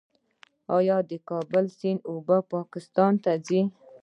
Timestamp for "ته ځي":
3.23-3.61